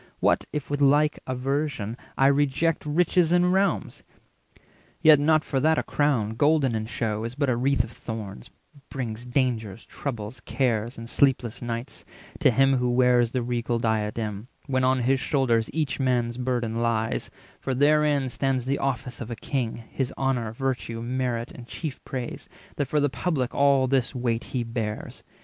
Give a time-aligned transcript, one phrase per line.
[0.19, 4.01] What if with like aversion I reject Riches and realms!
[4.99, 8.49] Yet not for that a crown, Golden in shew, is but a wreath of thorns,
[8.89, 11.99] Brings dangers, troubles, cares, and sleepless nights,
[12.41, 16.81] 460 To him who wears the regal diadem, When on his shoulders each man's burden
[16.81, 17.29] lies;
[17.59, 22.49] For therein stands the office of a king, His honour, virtue, merit, and chief praise,
[22.77, 25.23] That for the public all this weight he bears.